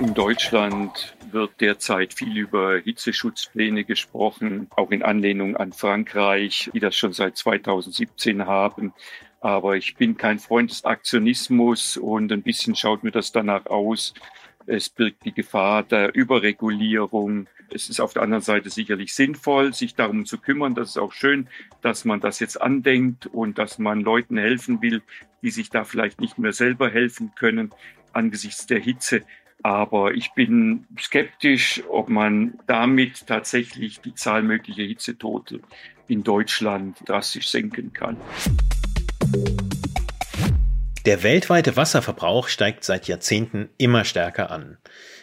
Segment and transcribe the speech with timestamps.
[0.00, 6.96] In Deutschland wird derzeit viel über Hitzeschutzpläne gesprochen, auch in Anlehnung an Frankreich, die das
[6.96, 8.94] schon seit 2017 haben.
[9.40, 14.14] Aber ich bin kein Freund des Aktionismus und ein bisschen schaut mir das danach aus.
[14.64, 17.46] Es birgt die Gefahr der Überregulierung.
[17.70, 20.74] Es ist auf der anderen Seite sicherlich sinnvoll, sich darum zu kümmern.
[20.74, 21.46] Das ist auch schön,
[21.82, 25.02] dass man das jetzt andenkt und dass man Leuten helfen will,
[25.42, 27.70] die sich da vielleicht nicht mehr selber helfen können
[28.12, 29.22] angesichts der Hitze.
[29.62, 35.60] Aber ich bin skeptisch, ob man damit tatsächlich die Zahl möglicher Hitzetote
[36.08, 38.16] in Deutschland drastisch senken kann.
[41.06, 44.76] Der weltweite Wasserverbrauch steigt seit Jahrzehnten immer stärker an.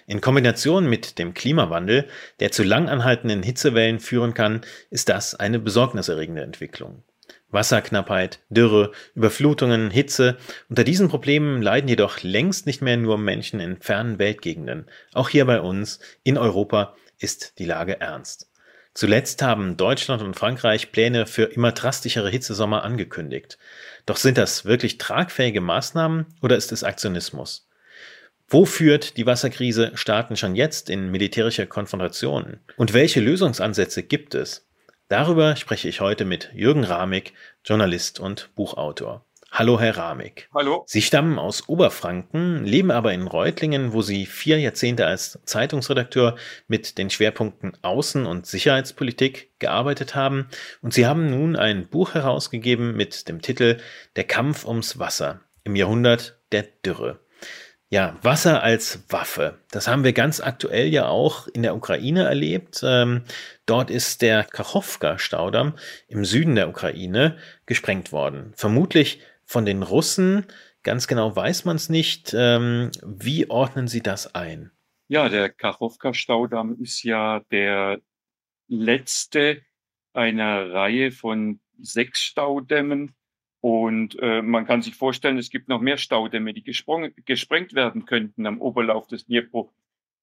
[0.07, 2.07] In Kombination mit dem Klimawandel,
[2.39, 7.03] der zu langanhaltenden Hitzewellen führen kann, ist das eine besorgniserregende Entwicklung.
[7.49, 10.37] Wasserknappheit, Dürre, Überflutungen, Hitze.
[10.69, 14.87] Unter diesen Problemen leiden jedoch längst nicht mehr nur Menschen in fernen Weltgegenden.
[15.13, 18.49] Auch hier bei uns in Europa ist die Lage ernst.
[18.93, 23.59] Zuletzt haben Deutschland und Frankreich Pläne für immer drastischere Hitzesommer angekündigt.
[24.07, 27.67] Doch sind das wirklich tragfähige Maßnahmen oder ist es Aktionismus?
[28.49, 32.59] Wo führt die Wasserkrise Staaten schon jetzt in militärische Konfrontationen?
[32.77, 34.66] Und welche Lösungsansätze gibt es?
[35.09, 39.25] Darüber spreche ich heute mit Jürgen Ramig, Journalist und Buchautor.
[39.49, 40.49] Hallo, Herr Ramig.
[40.53, 40.83] Hallo.
[40.85, 46.35] Sie stammen aus Oberfranken, leben aber in Reutlingen, wo Sie vier Jahrzehnte als Zeitungsredakteur
[46.67, 50.49] mit den Schwerpunkten Außen- und Sicherheitspolitik gearbeitet haben.
[50.81, 53.77] Und Sie haben nun ein Buch herausgegeben mit dem Titel
[54.17, 57.21] Der Kampf ums Wasser im Jahrhundert der Dürre.
[57.89, 59.59] Ja, Wasser als Waffe.
[59.71, 62.81] Das haben wir ganz aktuell ja auch in der Ukraine erlebt.
[62.83, 63.23] Ähm,
[63.65, 65.73] dort ist der Kachowka-Staudamm
[66.09, 68.51] im Süden der Ukraine gesprengt worden.
[68.57, 70.47] Vermutlich von den Russen.
[70.83, 72.35] Ganz genau weiß man es nicht.
[72.37, 74.71] Ähm, wie ordnen Sie das ein?
[75.07, 78.01] Ja, der Kachowka-Staudamm ist ja der
[78.67, 79.61] letzte
[80.11, 83.15] einer Reihe von sechs Staudämmen,
[83.67, 88.45] und äh, man kann sich vorstellen, es gibt noch mehr Staudämme, die gesprengt werden könnten
[88.45, 89.73] am Oberlauf des Dnipro.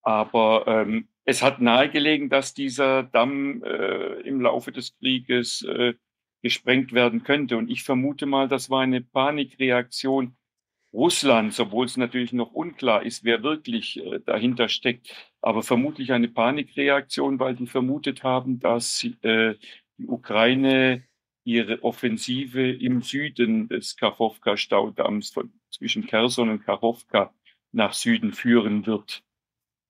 [0.01, 5.93] Aber ähm, es hat nahegelegen, dass dieser Damm äh, im Laufe des Krieges äh,
[6.41, 7.59] gesprengt werden könnte.
[7.59, 10.39] Und ich vermute mal, das war eine Panikreaktion
[10.95, 15.15] Russlands, obwohl es natürlich noch unklar ist, wer wirklich äh, dahinter steckt.
[15.43, 19.57] Aber vermutlich eine Panikreaktion, weil die vermutet haben, dass äh,
[19.99, 21.05] die Ukraine
[21.45, 27.33] ihre Offensive im Süden des Kachowka-Staudamms von, zwischen Kherson und Kachowka
[27.73, 29.23] nach Süden führen wird.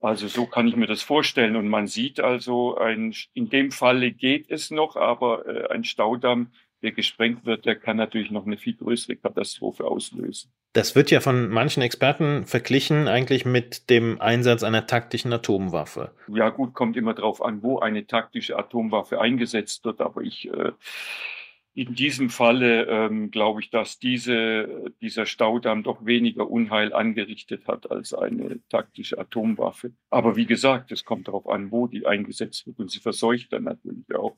[0.01, 1.57] Also so kann ich mir das vorstellen.
[1.57, 6.53] Und man sieht also, ein, in dem Falle geht es noch, aber äh, ein Staudamm,
[6.83, 10.53] der gesprengt wird, der kann natürlich noch eine viel größere Katastrophe auslösen.
[10.75, 16.11] Das wird ja von manchen Experten verglichen eigentlich mit dem Einsatz einer taktischen Atomwaffe.
[16.29, 20.03] Ja gut, kommt immer darauf an, wo eine taktische Atomwaffe eingesetzt wird.
[20.03, 20.73] Aber ich äh,
[21.75, 27.91] in diesem Falle ähm, glaube ich, dass diese, dieser Staudamm doch weniger Unheil angerichtet hat
[27.91, 29.93] als eine taktische Atomwaffe.
[30.09, 33.65] Aber wie gesagt, es kommt darauf an, wo die eingesetzt wird und sie verseucht dann
[33.65, 34.37] natürlich auch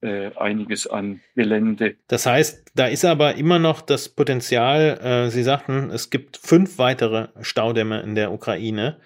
[0.00, 1.96] äh, einiges an Gelände.
[2.06, 6.78] Das heißt, da ist aber immer noch das Potenzial, äh, Sie sagten, es gibt fünf
[6.78, 9.00] weitere Staudämme in der Ukraine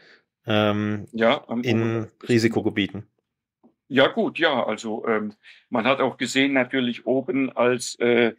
[0.47, 3.07] ähm, ja, in Risikogebieten.
[3.95, 5.35] Ja gut, ja, also ähm,
[5.69, 8.35] man hat auch gesehen natürlich oben, als äh,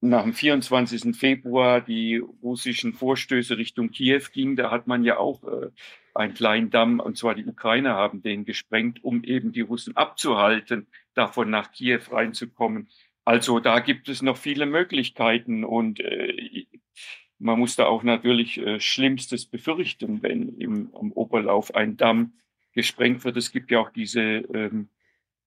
[0.00, 1.16] nach dem 24.
[1.16, 5.70] Februar die russischen Vorstöße Richtung Kiew gingen, da hat man ja auch äh,
[6.14, 10.88] einen kleinen Damm, und zwar die Ukrainer haben den gesprengt, um eben die Russen abzuhalten,
[11.14, 12.88] davon nach Kiew reinzukommen.
[13.24, 16.66] Also da gibt es noch viele Möglichkeiten und äh,
[17.38, 22.32] man muss da auch natürlich äh, Schlimmstes befürchten, wenn im, im Oberlauf ein Damm
[22.76, 23.36] gesprengt wird.
[23.36, 24.88] Es gibt ja auch diese, ähm,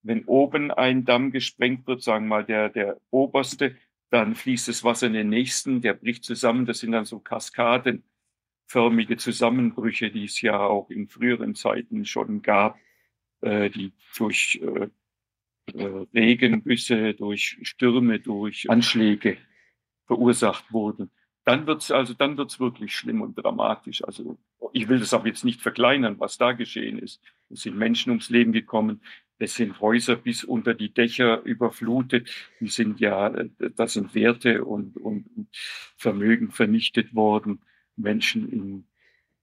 [0.01, 3.77] wenn oben ein Damm gesprengt wird, sagen wir mal der, der oberste,
[4.09, 6.65] dann fließt das Wasser in den nächsten, der bricht zusammen.
[6.65, 12.79] Das sind dann so kaskadenförmige Zusammenbrüche, die es ja auch in früheren Zeiten schon gab,
[13.41, 14.89] äh, die durch äh,
[15.77, 19.37] äh, Regengüsse, durch Stürme, durch Anschläge
[20.07, 21.11] verursacht wurden
[21.49, 24.03] dann wird's also dann wird's wirklich schlimm und dramatisch.
[24.03, 24.37] Also
[24.71, 27.23] ich will das auch jetzt nicht verkleinern, was da geschehen ist.
[27.49, 29.01] Es sind Menschen ums Leben gekommen,
[29.39, 32.29] es sind Häuser bis unter die Dächer überflutet.
[32.59, 35.47] Die sind ja, da sind Werte und, und, und
[35.97, 37.61] Vermögen vernichtet worden,
[37.95, 38.85] Menschen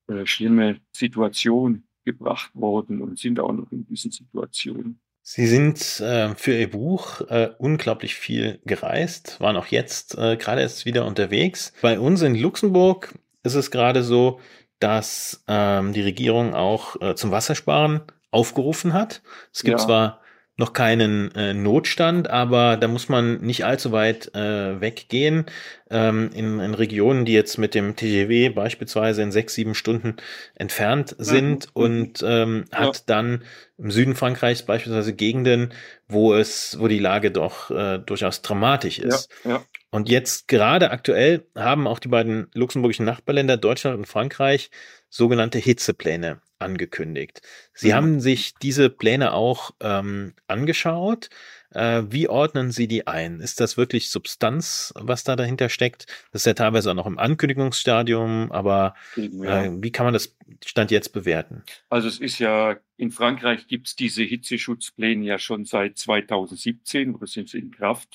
[0.06, 5.00] in äh, schlimme Situationen gebracht worden und sind auch noch in diesen Situationen.
[5.28, 10.60] Sie sind äh, für Ihr Buch äh, unglaublich viel gereist, waren auch jetzt äh, gerade
[10.60, 11.72] erst wieder unterwegs.
[11.82, 13.12] Bei uns in Luxemburg
[13.42, 14.38] ist es gerade so,
[14.78, 19.20] dass ähm, die Regierung auch äh, zum Wassersparen aufgerufen hat.
[19.52, 19.84] Es gibt ja.
[19.84, 20.20] zwar
[20.58, 25.44] noch keinen äh, Notstand, aber da muss man nicht allzu weit äh, weggehen.
[25.90, 30.16] Ähm, in, in Regionen, die jetzt mit dem TGW beispielsweise in sechs, sieben Stunden
[30.54, 31.82] entfernt sind mhm.
[31.82, 32.78] und ähm, ja.
[32.78, 33.44] hat dann
[33.76, 35.74] im Süden Frankreichs beispielsweise Gegenden,
[36.08, 39.28] wo es, wo die Lage doch äh, durchaus dramatisch ist.
[39.44, 39.64] Ja, ja.
[39.90, 44.70] Und jetzt gerade aktuell haben auch die beiden luxemburgischen Nachbarländer Deutschland und Frankreich
[45.10, 47.42] sogenannte Hitzepläne angekündigt.
[47.72, 47.94] Sie mhm.
[47.94, 51.28] haben sich diese Pläne auch ähm, angeschaut.
[51.70, 53.40] Äh, wie ordnen Sie die ein?
[53.40, 56.06] Ist das wirklich Substanz, was da dahinter steckt?
[56.32, 59.64] Das ist ja teilweise auch noch im Ankündigungsstadium, aber ja.
[59.64, 61.64] äh, wie kann man das Stand jetzt bewerten?
[61.90, 67.26] Also es ist ja, in Frankreich gibt es diese Hitzeschutzpläne ja schon seit 2017 oder
[67.26, 68.08] sind sie in Kraft.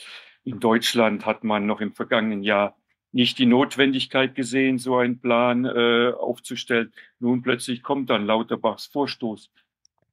[0.44, 2.76] In Deutschland hat man noch im vergangenen Jahr
[3.12, 6.94] nicht die Notwendigkeit gesehen, so einen Plan äh, aufzustellen.
[7.20, 9.50] Nun plötzlich kommt dann Lauterbachs Vorstoß.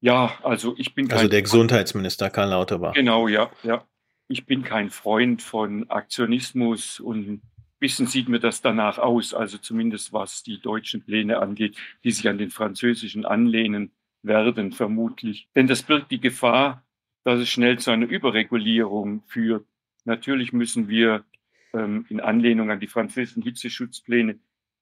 [0.01, 2.95] Ja, also ich bin also kein Also der Gesundheitsminister Karl Lauterbach.
[2.95, 3.85] Genau, ja, ja.
[4.29, 7.43] Ich bin kein Freund von Aktionismus und ein
[7.79, 12.29] bisschen sieht mir das danach aus, also zumindest was die deutschen Pläne angeht, die sich
[12.29, 13.93] an den französischen anlehnen
[14.23, 15.49] werden, vermutlich.
[15.55, 16.85] Denn das birgt die Gefahr,
[17.25, 19.67] dass es schnell zu einer Überregulierung führt.
[20.05, 21.25] Natürlich müssen wir
[21.73, 24.39] ähm, in Anlehnung an die französischen Hitzeschutzpläne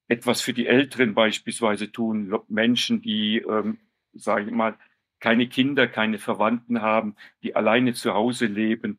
[0.09, 3.79] etwas für die Älteren beispielsweise tun, Menschen, die, ähm,
[4.12, 4.77] sage ich mal,
[5.21, 8.99] keine Kinder, keine Verwandten haben, die alleine zu Hause leben.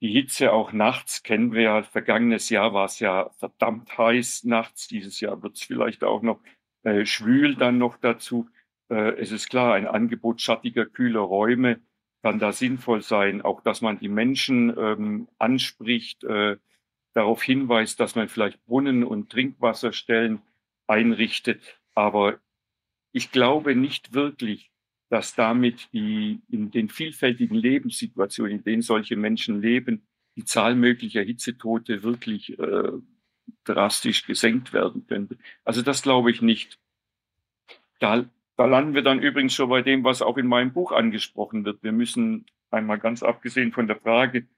[0.00, 1.82] Die Hitze auch nachts kennen wir ja.
[1.82, 4.88] Vergangenes Jahr war es ja verdammt heiß nachts.
[4.88, 6.40] Dieses Jahr wird es vielleicht auch noch
[6.82, 8.48] äh, schwül dann noch dazu.
[8.90, 11.80] Äh, es ist klar, ein Angebot schattiger, kühler Räume
[12.22, 13.42] kann da sinnvoll sein.
[13.42, 16.56] Auch, dass man die Menschen ähm, anspricht, äh,
[17.14, 20.42] darauf hinweist, dass man vielleicht Brunnen und Trinkwasserstellen
[20.86, 21.80] einrichtet.
[21.94, 22.40] Aber
[23.12, 24.70] ich glaube nicht wirklich,
[25.08, 30.06] dass damit die in den vielfältigen Lebenssituationen, in denen solche Menschen leben,
[30.36, 32.90] die Zahl möglicher Hitzetote wirklich äh,
[33.62, 35.38] drastisch gesenkt werden könnte.
[35.64, 36.78] Also das glaube ich nicht.
[38.00, 41.64] Da, da landen wir dann übrigens schon bei dem, was auch in meinem Buch angesprochen
[41.64, 41.82] wird.
[41.84, 44.48] Wir müssen einmal ganz abgesehen von der Frage,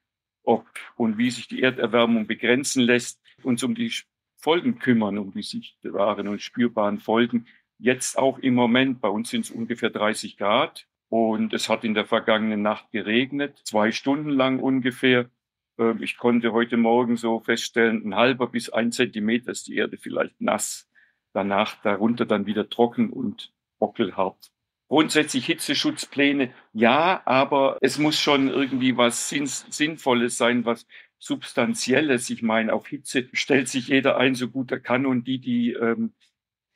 [0.47, 0.67] ob
[0.97, 3.93] und wie sich die Erderwärmung begrenzen lässt, uns um die
[4.37, 7.47] Folgen kümmern, um die sichtbaren und spürbaren Folgen.
[7.79, 11.95] Jetzt auch im Moment, bei uns sind es ungefähr 30 Grad und es hat in
[11.95, 15.31] der vergangenen Nacht geregnet, zwei Stunden lang ungefähr.
[15.79, 19.99] Ähm, ich konnte heute Morgen so feststellen, ein halber bis ein Zentimeter ist die Erde
[19.99, 20.89] vielleicht nass.
[21.33, 24.51] Danach darunter dann wieder trocken und bockelhart.
[24.89, 30.87] Grundsätzlich Hitzeschutzpläne, ja, aber es muss schon irgendwie was Sinnvolles sein, was
[31.19, 32.31] Substanzielles.
[32.31, 35.07] Ich meine, auf Hitze stellt sich jeder ein, so gut er kann.
[35.07, 36.13] Und die, die, ähm,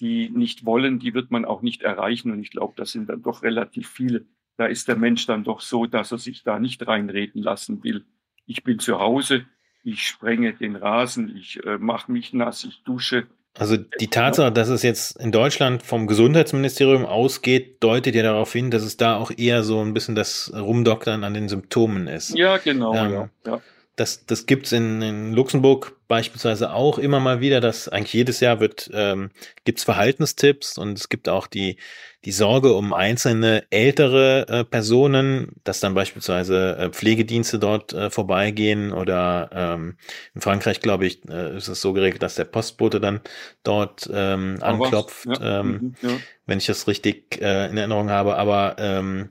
[0.01, 2.33] die nicht wollen, die wird man auch nicht erreichen.
[2.33, 4.27] Und ich glaube, das sind dann doch relativ viele.
[4.56, 8.05] Da ist der Mensch dann doch so, dass er sich da nicht reinreden lassen will.
[8.47, 9.47] Ich bin zu Hause,
[9.83, 13.27] ich sprenge den Rasen, ich äh, mache mich nass, ich dusche,
[13.61, 18.71] also die Tatsache, dass es jetzt in Deutschland vom Gesundheitsministerium ausgeht, deutet ja darauf hin,
[18.71, 22.37] dass es da auch eher so ein bisschen das Rumdoktern an den Symptomen ist.
[22.37, 22.95] Ja, genau.
[22.95, 23.61] Ähm, ja, ja
[24.00, 28.58] das, das gibt's in, in Luxemburg beispielsweise auch immer mal wieder, dass eigentlich jedes Jahr
[28.58, 29.31] wird, ähm,
[29.64, 31.77] gibt's Verhaltenstipps und es gibt auch die,
[32.25, 38.94] die Sorge um einzelne ältere äh, Personen, dass dann beispielsweise äh, Pflegedienste dort äh, vorbeigehen
[38.94, 39.98] oder ähm,
[40.34, 43.20] in Frankreich, glaube ich, äh, ist es so geregelt, dass der Postbote dann
[43.65, 45.60] dort ähm, anklopft, ja.
[45.60, 46.17] ähm, mhm, ja.
[46.46, 48.36] wenn ich das richtig äh, in Erinnerung habe.
[48.36, 49.29] Aber ähm,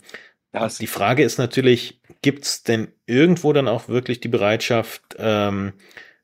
[0.52, 5.74] das die Frage ist natürlich, gibt es denn irgendwo dann auch wirklich die Bereitschaft, ähm,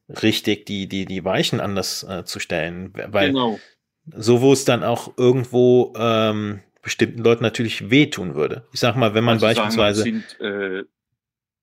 [0.10, 2.94] richtig die, die, die Weichen anders äh, zu stellen?
[2.94, 3.60] Weil genau.
[4.08, 8.68] so, wo es dann auch irgendwo ähm, bestimmten Leuten natürlich wehtun würde.
[8.72, 10.04] Ich sag mal, wenn man also beispielsweise.
[10.04, 10.84] Sagen, sind, äh,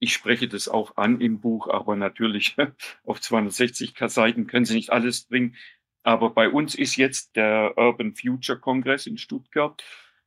[0.01, 2.57] ich spreche das auch an im Buch, aber natürlich
[3.05, 5.55] auf 260 Seiten können Sie nicht alles bringen.
[6.03, 9.81] Aber bei uns ist jetzt der Urban Future Congress in Stuttgart.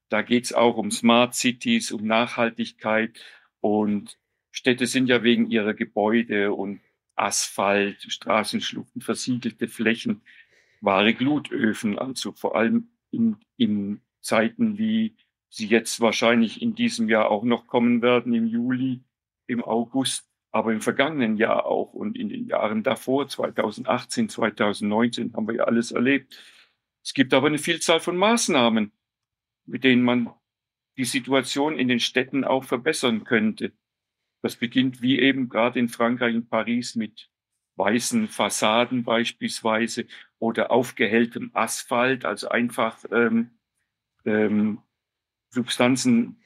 [0.10, 3.20] Da geht es auch um Smart Cities, um Nachhaltigkeit.
[3.60, 4.18] Und
[4.52, 6.82] Städte sind ja wegen ihrer Gebäude und
[7.16, 10.22] Asphalt, Straßenschluchten, versiegelte Flächen,
[10.82, 11.98] wahre Glutöfen.
[11.98, 15.16] Also vor allem in, in Zeiten, wie
[15.50, 19.02] sie jetzt wahrscheinlich in diesem Jahr auch noch kommen werden, im Juli,
[19.48, 25.48] im August, aber im vergangenen Jahr auch und in den Jahren davor, 2018, 2019, haben
[25.48, 26.42] wir ja alles erlebt.
[27.04, 28.92] Es gibt aber eine Vielzahl von Maßnahmen,
[29.66, 30.30] mit denen man
[30.98, 33.74] die Situation in den Städten auch verbessern könnte.
[34.42, 37.30] Das beginnt wie eben gerade in Frankreich, in Paris mit
[37.76, 40.06] weißen Fassaden beispielsweise
[40.40, 43.52] oder aufgehelltem Asphalt, also einfach ähm,
[44.24, 44.82] ähm,
[45.50, 46.42] Substanzen,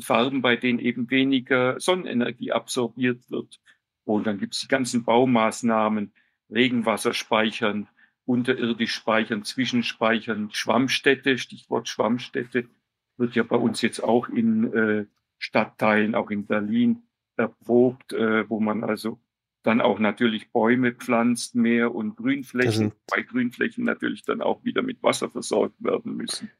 [0.00, 3.60] Farben, bei denen eben weniger Sonnenenergie absorbiert wird.
[4.04, 6.12] Und dann gibt es die ganzen Baumaßnahmen,
[6.50, 7.88] Regenwasser speichern,
[8.26, 12.68] unterirdisch speichern, Zwischenspeichern, Schwammstätte, Stichwort Schwammstätte,
[13.16, 15.06] wird ja bei uns jetzt auch in äh,
[15.38, 17.02] Stadtteilen, auch in Berlin
[17.36, 19.18] erprobt, äh, wo man also
[19.62, 25.02] dann auch natürlich Bäume pflanzt mehr und Grünflächen, bei Grünflächen natürlich dann auch wieder mit
[25.02, 26.50] Wasser versorgt werden müssen.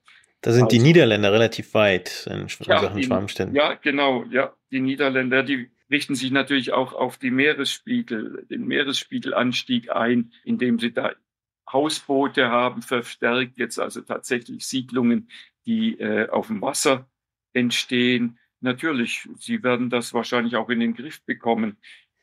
[0.40, 3.56] Da sind also, die Niederländer relativ weit in, in ja, Sachen Schwarmständen.
[3.56, 4.54] Ja, genau, ja.
[4.70, 10.92] Die Niederländer, die richten sich natürlich auch auf die Meeresspiegel, den Meeresspiegelanstieg ein, indem sie
[10.92, 11.12] da
[11.70, 15.28] Hausboote haben, verstärkt jetzt also tatsächlich Siedlungen,
[15.66, 17.08] die äh, auf dem Wasser
[17.52, 18.38] entstehen.
[18.60, 21.78] Natürlich, sie werden das wahrscheinlich auch in den Griff bekommen.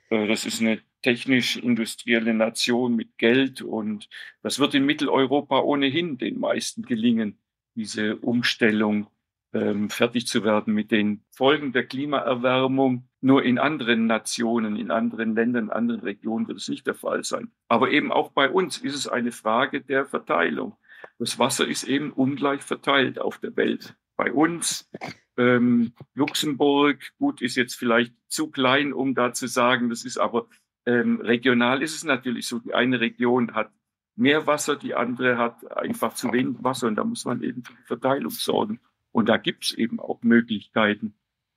[0.10, 4.07] Äh, das ist eine technisch-industrielle Nation mit Geld und
[4.43, 7.39] das wird in Mitteleuropa ohnehin den meisten gelingen,
[7.75, 9.07] diese Umstellung
[9.53, 13.07] ähm, fertig zu werden mit den Folgen der Klimaerwärmung.
[13.21, 17.23] Nur in anderen Nationen, in anderen Ländern, in anderen Regionen wird es nicht der Fall
[17.23, 17.51] sein.
[17.67, 20.75] Aber eben auch bei uns ist es eine Frage der Verteilung.
[21.19, 23.95] Das Wasser ist eben ungleich verteilt auf der Welt.
[24.15, 24.89] Bei uns
[25.37, 30.47] ähm, Luxemburg, gut, ist jetzt vielleicht zu klein, um da zu sagen, das ist aber
[30.85, 32.59] ähm, regional ist es natürlich so.
[32.59, 33.71] Die eine Region hat
[34.15, 37.73] mehr Wasser, die andere hat einfach zu wenig Wasser und da muss man eben für
[37.73, 38.79] die Verteilung sorgen.
[39.11, 41.13] Und da gibt es eben auch Möglichkeiten,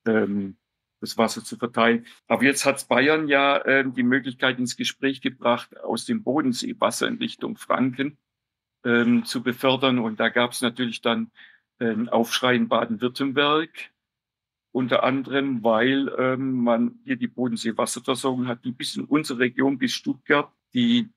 [0.07, 0.57] ähm,
[1.01, 2.07] das Wasser zu verteilen.
[2.29, 7.09] Aber jetzt hat Bayern ja ähm, die Möglichkeit ins Gespräch gebracht, aus dem Bodensee Wasser
[7.09, 8.19] in Richtung Franken
[8.85, 9.99] ähm, zu befördern.
[9.99, 11.31] Und da gab es natürlich dann
[11.81, 13.71] ähm, Aufschrei in Baden-Württemberg,
[14.73, 19.93] unter anderem, weil ähm, man hier die Bodensee-Wasserversorgung hat, die bis in unsere Region, bis
[19.93, 21.11] Stuttgart, die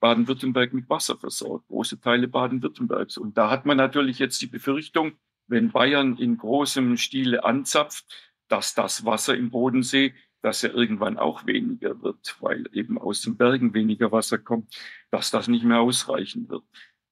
[0.00, 3.18] Baden-Württemberg mit Wasser versorgt, große Teile Baden-Württembergs.
[3.18, 5.12] Und da hat man natürlich jetzt die Befürchtung,
[5.46, 11.46] wenn Bayern in großem Stile anzapft, dass das Wasser im Bodensee, dass er irgendwann auch
[11.46, 14.74] weniger wird, weil eben aus den Bergen weniger Wasser kommt,
[15.10, 16.64] dass das nicht mehr ausreichen wird.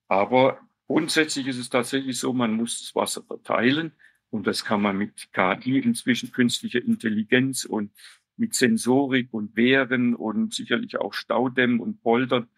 [0.09, 3.93] Aber Grundsätzlich ist es tatsächlich so, man muss das Wasser verteilen
[4.31, 7.93] und das kann man mit KI, inzwischen künstlicher Intelligenz und
[8.37, 12.49] mit Sensorik und Wehren und sicherlich auch Staudämmen und Poldern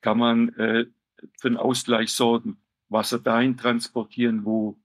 [0.00, 0.86] kann man äh,
[1.38, 2.56] für einen Ausgleich sorgen.
[2.88, 4.78] Wasser dahin transportieren, wo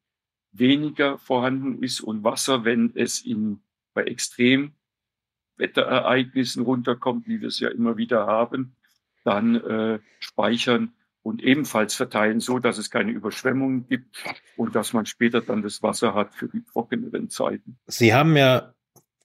[0.51, 3.61] weniger vorhanden ist und Wasser, wenn es in,
[3.93, 8.75] bei Extremwetterereignissen runterkommt, wie wir es ja immer wieder haben,
[9.23, 14.23] dann äh, speichern und ebenfalls verteilen, so dass es keine Überschwemmungen gibt
[14.55, 17.77] und dass man später dann das Wasser hat für die trockeneren Zeiten.
[17.85, 18.73] Sie haben ja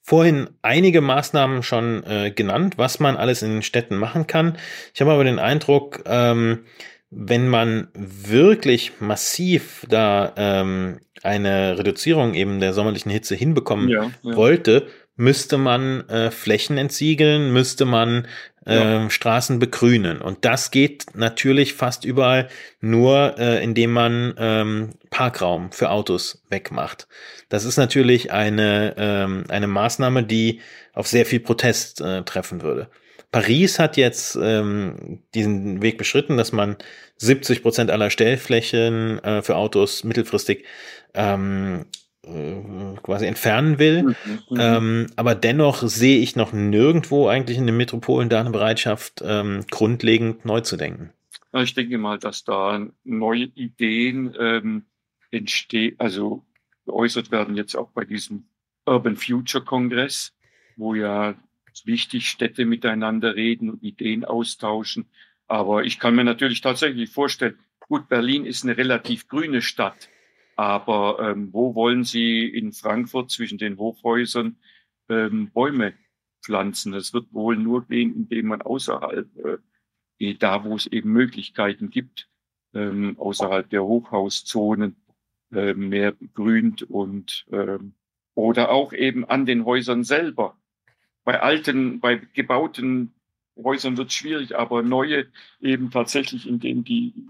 [0.02, 4.58] vorhin einige Maßnahmen schon äh, genannt, was man alles in den Städten machen kann.
[4.92, 6.64] Ich habe aber den Eindruck, ähm,
[7.14, 14.35] wenn man wirklich massiv da ähm, eine Reduzierung eben der sommerlichen Hitze hinbekommen ja, ja.
[14.35, 18.26] wollte, müsste man äh, Flächen entsiegeln, müsste man
[18.66, 19.11] äh, ja.
[19.11, 20.23] Straßen begrünen.
[20.23, 22.49] Und das geht natürlich fast überall
[22.81, 27.09] nur, äh, indem man ähm, Parkraum für Autos wegmacht.
[27.50, 30.61] Das ist natürlich eine, ähm, eine Maßnahme, die
[30.95, 32.88] auf sehr viel Protest äh, treffen würde.
[33.32, 36.76] Paris hat jetzt ähm, diesen Weg beschritten, dass man
[37.16, 40.66] 70 Prozent aller Stellflächen äh, für Autos mittelfristig
[41.14, 41.86] ähm,
[42.24, 44.02] äh, quasi entfernen will.
[44.02, 44.16] Mhm,
[44.50, 49.22] mhm, ähm, aber dennoch sehe ich noch nirgendwo eigentlich in den Metropolen da eine Bereitschaft,
[49.24, 51.10] ähm, grundlegend neu zu denken.
[51.54, 54.84] Ich denke mal, dass da neue Ideen ähm,
[55.30, 56.44] entstehen, also
[56.84, 58.44] geäußert werden jetzt auch bei diesem
[58.84, 60.32] Urban Future Kongress,
[60.76, 61.34] wo ja
[61.86, 65.06] wichtig Städte miteinander reden und Ideen austauschen.
[65.46, 70.08] Aber ich kann mir natürlich tatsächlich vorstellen, gut, Berlin ist eine relativ grüne Stadt.
[70.56, 74.56] Aber ähm, wo wollen Sie in Frankfurt zwischen den Hochhäusern
[75.08, 75.94] ähm, Bäume
[76.44, 76.92] pflanzen?
[76.92, 79.58] Das wird wohl nur gehen, indem man außerhalb äh,
[80.38, 82.28] da wo es eben Möglichkeiten gibt,
[82.74, 84.96] ähm, außerhalb der Hochhauszonen
[85.52, 87.94] äh, mehr begrünt und ähm,
[88.34, 90.56] oder auch eben an den Häusern selber.
[91.24, 93.12] Bei alten, bei gebauten
[93.56, 95.26] Häusern wird es schwierig, aber neue
[95.60, 97.28] eben tatsächlich, in denen die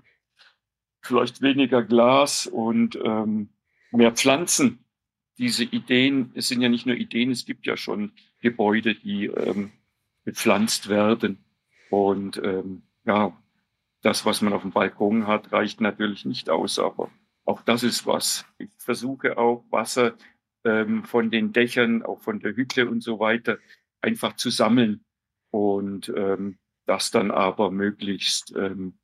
[1.02, 3.48] vielleicht weniger Glas und ähm,
[3.90, 4.84] mehr Pflanzen.
[5.38, 9.72] Diese Ideen, es sind ja nicht nur Ideen, es gibt ja schon Gebäude, die ähm,
[10.24, 11.44] bepflanzt werden.
[11.90, 13.36] Und ähm, ja,
[14.02, 17.10] das, was man auf dem Balkon hat, reicht natürlich nicht aus, aber
[17.44, 18.46] auch das ist was.
[18.58, 20.14] Ich versuche auch Wasser
[20.64, 23.58] ähm, von den Dächern, auch von der Hütte und so weiter,
[24.02, 25.04] einfach zu sammeln.
[25.50, 28.94] Und ähm, das dann aber möglichst ähm,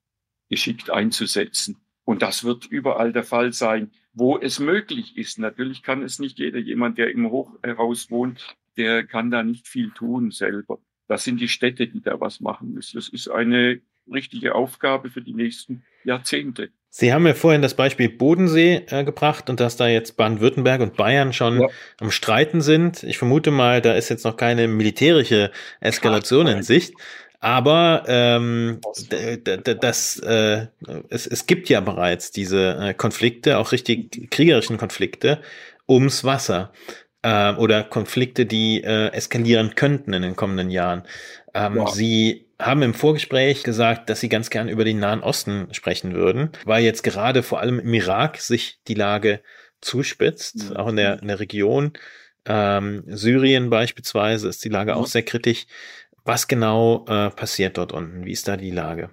[0.48, 1.76] geschickt einzusetzen.
[2.04, 5.38] Und das wird überall der Fall sein, wo es möglich ist.
[5.38, 6.58] Natürlich kann es nicht jeder.
[6.58, 10.78] Jemand, der im Hochhaus wohnt, der kann da nicht viel tun selber.
[11.06, 12.96] Das sind die Städte, die da was machen müssen.
[12.96, 16.70] Das ist eine richtige Aufgabe für die nächsten Jahrzehnte.
[16.90, 20.96] Sie haben ja vorhin das Beispiel Bodensee äh, gebracht und dass da jetzt Baden-Württemberg und
[20.96, 21.68] Bayern schon ja.
[22.00, 23.02] am Streiten sind.
[23.02, 26.94] Ich vermute mal, da ist jetzt noch keine militärische Eskalation in Sicht.
[27.40, 28.80] Aber ähm,
[29.80, 30.66] das, äh,
[31.08, 35.40] es, es gibt ja bereits diese äh, Konflikte, auch richtig kriegerischen Konflikte
[35.88, 36.72] ums Wasser
[37.22, 41.04] äh, oder Konflikte, die äh, eskalieren könnten in den kommenden Jahren.
[41.54, 41.86] Ähm, ja.
[41.86, 46.50] Sie haben im Vorgespräch gesagt, dass Sie ganz gern über den Nahen Osten sprechen würden,
[46.64, 49.42] weil jetzt gerade vor allem im Irak sich die Lage
[49.80, 50.76] zuspitzt, mhm.
[50.76, 51.92] auch in der, in der Region.
[52.44, 54.98] Ähm, Syrien beispielsweise ist die Lage mhm.
[54.98, 55.66] auch sehr kritisch.
[56.24, 58.24] Was genau äh, passiert dort unten?
[58.24, 59.10] Wie ist da die Lage?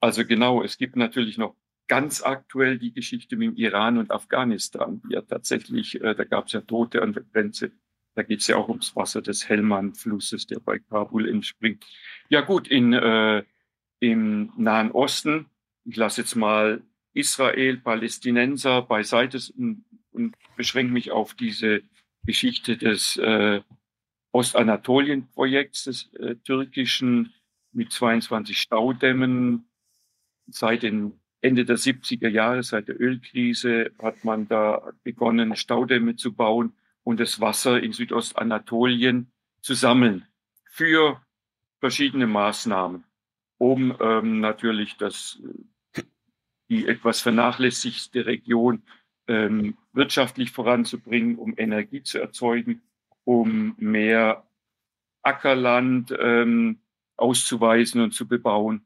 [0.00, 1.56] Also genau, es gibt natürlich noch
[1.88, 5.02] ganz aktuell die Geschichte mit dem Iran und Afghanistan.
[5.08, 7.72] Ja, tatsächlich, äh, da gab es ja Tote an der Grenze.
[8.18, 11.86] Da geht es ja auch ums Wasser des Helmand-Flusses, der bei Kabul entspringt.
[12.28, 13.44] Ja gut, in, äh,
[14.00, 15.46] im Nahen Osten,
[15.84, 16.82] ich lasse jetzt mal
[17.12, 21.82] Israel, Palästinenser beiseite und, und beschränke mich auf diese
[22.26, 23.60] Geschichte des äh,
[24.32, 27.32] Ostanatolien-Projekts des äh, türkischen
[27.70, 29.68] mit 22 Staudämmen.
[30.48, 36.32] Seit den Ende der 70er Jahre, seit der Ölkrise, hat man da begonnen, Staudämme zu
[36.32, 36.72] bauen
[37.08, 40.26] und das Wasser in Südostanatolien zu sammeln
[40.70, 41.18] für
[41.80, 43.02] verschiedene Maßnahmen,
[43.56, 45.40] um ähm, natürlich das,
[46.68, 48.82] die etwas vernachlässigte Region
[49.26, 52.82] ähm, wirtschaftlich voranzubringen, um Energie zu erzeugen
[53.24, 54.46] um mehr
[55.22, 56.80] Ackerland ähm,
[57.16, 58.84] auszuweisen und zu bebauen.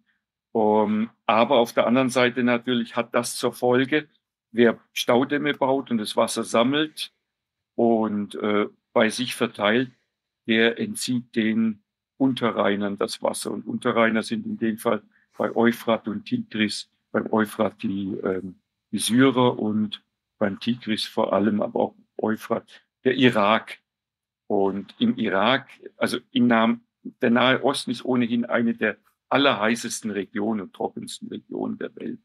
[0.52, 4.09] Um, aber auf der anderen Seite natürlich hat das zur Folge,
[4.52, 7.13] wer Staudämme baut und das Wasser sammelt
[7.75, 9.91] und äh, bei sich verteilt,
[10.47, 11.82] der entzieht den
[12.17, 13.50] Unterrheinern das Wasser.
[13.50, 15.02] Und Unterrheiner sind in dem Fall
[15.37, 20.04] bei Euphrat und Tigris, beim Euphrat die, ähm, die Syrer und
[20.39, 22.69] beim Tigris vor allem, aber auch Euphrat,
[23.04, 23.78] der Irak.
[24.47, 28.99] Und im Irak, also in Nahen, der Nahe Osten ist ohnehin eine der
[29.30, 32.21] allerheißesten Regionen und trockensten Regionen der Welt.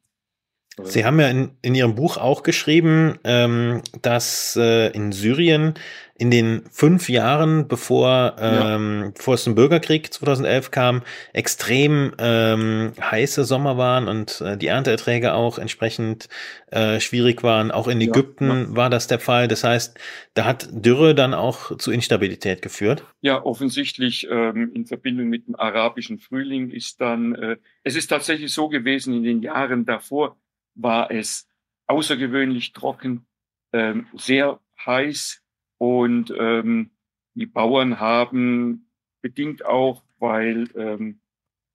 [0.83, 5.73] Sie haben ja in, in Ihrem Buch auch geschrieben, ähm, dass äh, in Syrien
[6.19, 9.11] in den fünf Jahren, bevor, ähm, ja.
[9.15, 11.01] bevor es zum Bürgerkrieg 2011 kam,
[11.33, 16.27] extrem ähm, heiße Sommer waren und äh, die Ernteerträge auch entsprechend
[16.71, 17.71] äh, schwierig waren.
[17.71, 18.75] Auch in Ägypten ja, ja.
[18.75, 19.47] war das der Fall.
[19.47, 19.99] Das heißt,
[20.33, 23.03] da hat Dürre dann auch zu Instabilität geführt.
[23.21, 28.51] Ja, offensichtlich ähm, in Verbindung mit dem arabischen Frühling ist dann, äh, es ist tatsächlich
[28.51, 30.35] so gewesen in den Jahren davor,
[30.77, 31.49] war es
[31.87, 33.25] außergewöhnlich trocken,
[33.73, 35.43] ähm, sehr heiß
[35.77, 36.91] und ähm,
[37.33, 38.89] die Bauern haben
[39.21, 41.19] bedingt auch, weil ähm,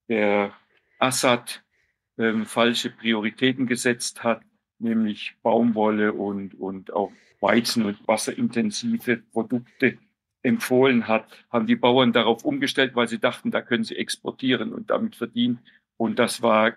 [0.09, 0.53] der
[0.99, 1.63] Assad
[2.19, 4.43] ähm, falsche Prioritäten gesetzt hat,
[4.79, 9.99] nämlich Baumwolle und, und auch Weizen- und wasserintensive Produkte
[10.43, 14.91] empfohlen hat, haben die Bauern darauf umgestellt, weil sie dachten, da können sie exportieren und
[14.91, 15.61] damit verdienen.
[15.97, 16.75] Und das war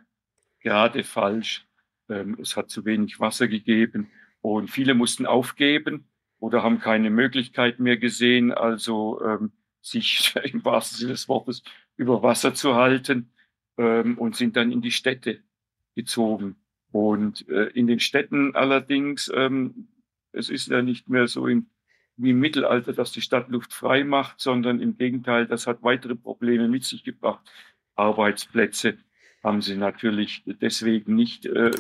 [0.59, 1.65] gerade falsch.
[2.09, 4.09] Ähm, es hat zu wenig Wasser gegeben
[4.41, 6.07] und viele mussten aufgeben
[6.39, 11.63] oder haben keine Möglichkeit mehr gesehen, also ähm, sich im wahrsten Sinne des Wortes
[11.97, 13.31] über Wasser zu halten
[13.77, 15.39] ähm, und sind dann in die Städte
[15.95, 16.57] gezogen.
[16.91, 19.87] Und äh, in den Städten allerdings, ähm,
[20.31, 21.67] es ist ja nicht mehr so im,
[22.17, 26.15] wie im Mittelalter, dass die Stadt Luft frei macht, sondern im Gegenteil, das hat weitere
[26.15, 27.41] Probleme mit sich gebracht.
[27.95, 28.97] Arbeitsplätze
[29.43, 31.71] haben sie natürlich deswegen nicht äh,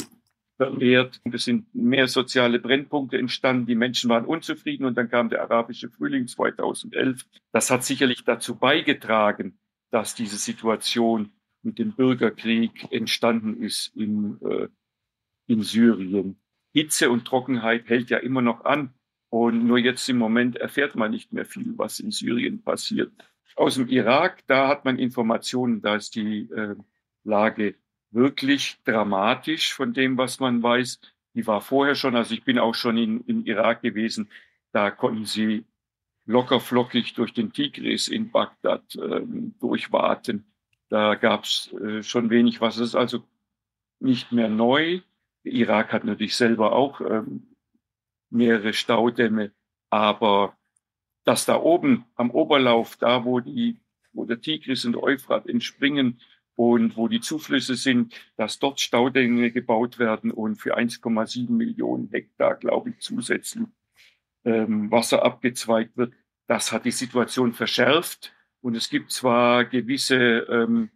[0.57, 1.21] vermehrt.
[1.31, 3.65] Es sind mehr soziale Brennpunkte entstanden.
[3.65, 7.25] Die Menschen waren unzufrieden und dann kam der arabische Frühling 2011.
[7.51, 9.57] Das hat sicherlich dazu beigetragen,
[9.91, 14.67] dass diese Situation mit dem Bürgerkrieg entstanden ist in, äh,
[15.47, 16.39] in Syrien.
[16.71, 18.93] Hitze und Trockenheit hält ja immer noch an.
[19.29, 23.11] Und nur jetzt im Moment erfährt man nicht mehr viel, was in Syrien passiert.
[23.55, 26.75] Aus dem Irak, da hat man Informationen, da ist die äh,
[27.23, 27.75] Lage
[28.15, 30.99] wirklich dramatisch von dem, was man weiß.
[31.35, 34.29] Die war vorher schon, also ich bin auch schon in, im Irak gewesen,
[34.71, 35.65] da konnten sie
[36.25, 39.21] locker flockig durch den Tigris in Bagdad äh,
[39.59, 40.45] durchwarten.
[40.89, 42.77] Da gab es äh, schon wenig was.
[42.77, 43.23] Das ist also
[43.99, 45.01] nicht mehr neu.
[45.43, 47.55] Irak hat natürlich selber auch ähm,
[48.29, 49.51] mehrere Staudämme,
[49.89, 50.57] aber
[51.25, 53.79] dass da oben am Oberlauf, da wo die,
[54.13, 56.19] wo der Tigris und Euphrat entspringen,
[56.55, 62.55] und wo die Zuflüsse sind, dass dort Staudämme gebaut werden und für 1,7 Millionen Hektar,
[62.55, 63.67] glaube ich, zusätzlich
[64.45, 66.13] ähm, Wasser abgezweigt wird.
[66.47, 68.33] Das hat die Situation verschärft.
[68.61, 70.15] Und es gibt zwar gewisse
[70.49, 70.89] ähm,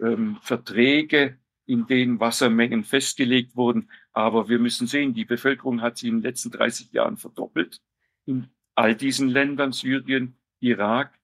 [0.00, 6.08] ähm, Verträge, in denen Wassermengen festgelegt wurden, aber wir müssen sehen, die Bevölkerung hat sich
[6.08, 7.80] in den letzten 30 Jahren verdoppelt.
[8.26, 11.18] In all diesen Ländern, Syrien, Irak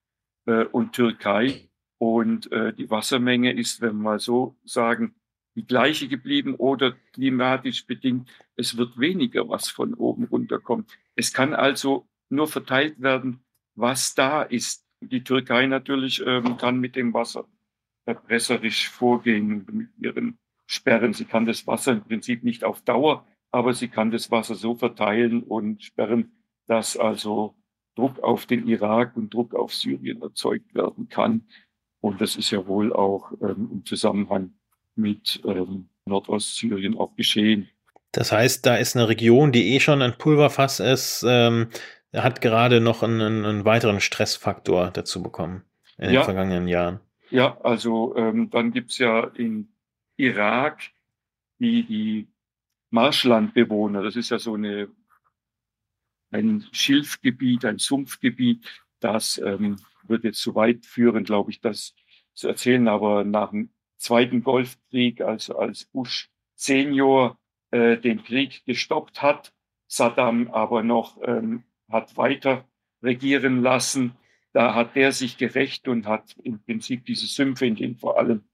[0.46, 1.68] äh, und Türkei.
[1.98, 5.14] Und äh, die Wassermenge ist, wenn wir mal so sagen,
[5.56, 8.28] die gleiche geblieben oder klimatisch bedingt.
[8.56, 10.90] Es wird weniger, was von oben runterkommt.
[11.14, 13.40] Es kann also nur verteilt werden,
[13.74, 14.84] was da ist.
[15.00, 17.46] Die Türkei natürlich ähm, kann mit dem Wasser
[18.04, 21.12] erpresserisch vorgehen mit ihren Sperren.
[21.12, 24.74] Sie kann das Wasser im Prinzip nicht auf Dauer, aber sie kann das Wasser so
[24.74, 26.32] verteilen und sperren,
[26.66, 27.54] dass also
[27.94, 31.46] Druck auf den Irak und Druck auf Syrien erzeugt werden kann.
[32.06, 34.52] Und das ist ja wohl auch ähm, im Zusammenhang
[34.94, 37.68] mit ähm, Nordostsyrien auch geschehen.
[38.12, 41.66] Das heißt, da ist eine Region, die eh schon ein Pulverfass ist, ähm,
[42.14, 45.64] hat gerade noch einen, einen, weiteren Stressfaktor dazu bekommen
[45.98, 47.00] in ja, den vergangenen Jahren.
[47.30, 49.66] Ja, also ähm, dann gibt's ja in
[50.16, 50.78] Irak
[51.58, 52.28] die, die
[52.90, 54.86] Marschlandbewohner, das ist ja so eine,
[56.30, 58.64] ein Schilfgebiet, ein Sumpfgebiet,
[59.00, 61.94] das ähm, wird jetzt zu weit führen, glaube ich, das
[62.34, 67.38] zu erzählen, aber nach dem Zweiten Golfkrieg, also als Bush Senior
[67.70, 69.52] äh, den Krieg gestoppt hat,
[69.88, 72.68] Saddam aber noch ähm, hat weiter
[73.02, 74.16] regieren lassen.
[74.52, 78.44] Da hat der sich gerecht und hat im Prinzip diese Sümpfe, in denen vor allem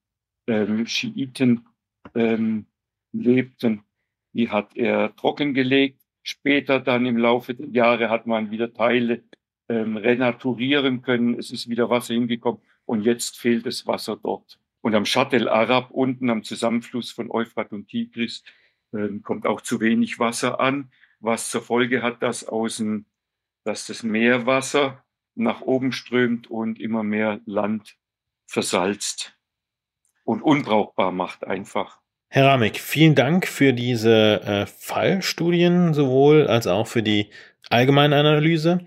[0.47, 1.67] ähm, Schiiten
[2.15, 2.67] ähm,
[3.13, 3.85] lebten,
[4.33, 6.01] die hat er trockengelegt.
[6.25, 9.25] Später dann im Laufe der Jahre hat man wieder Teile
[9.73, 11.39] ähm, renaturieren können.
[11.39, 14.59] Es ist wieder Wasser hingekommen und jetzt fehlt das Wasser dort.
[14.83, 18.45] Und am Shat el Arab, unten am Zusammenfluss von Euphrat und Tigris,
[18.93, 23.07] äh, kommt auch zu wenig Wasser an, was zur Folge hat, dass außen,
[23.65, 25.03] dass das Meerwasser
[25.35, 27.97] nach oben strömt und immer mehr Land
[28.47, 29.35] versalzt
[30.25, 31.99] und unbrauchbar macht einfach.
[32.29, 37.29] Herr Ramig, vielen Dank für diese äh, Fallstudien sowohl als auch für die
[37.71, 38.81] allgemeine Analyse.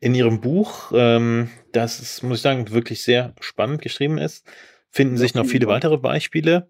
[0.00, 4.46] In Ihrem Buch, ähm, das ist, muss ich sagen, wirklich sehr spannend geschrieben ist,
[4.90, 6.68] finden sich noch viele weitere Beispiele.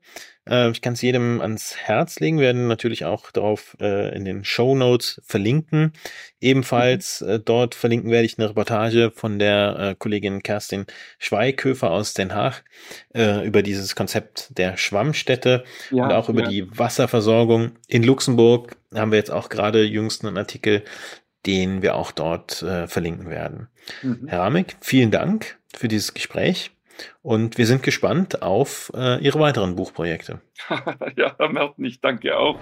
[0.48, 4.24] Äh, ich kann es jedem ans Herz legen, wir werden natürlich auch darauf äh, in
[4.24, 5.92] den Show Notes verlinken.
[6.40, 7.28] Ebenfalls mhm.
[7.28, 10.86] äh, dort verlinken werde ich eine Reportage von der äh, Kollegin Kerstin
[11.18, 12.64] Schweighöfer aus Den Haag
[13.14, 16.48] äh, über dieses Konzept der Schwammstätte ja, und auch über ja.
[16.48, 17.72] die Wasserversorgung.
[17.88, 20.84] In Luxemburg haben wir jetzt auch gerade jüngsten einen Artikel,
[21.46, 23.68] den wir auch dort äh, verlinken werden.
[24.02, 24.26] Mhm.
[24.28, 26.72] Herr Ramig, vielen Dank für dieses Gespräch.
[27.22, 30.40] Und wir sind gespannt auf äh, Ihre weiteren Buchprojekte.
[31.16, 32.58] ja, Herr Merten, ich danke auch.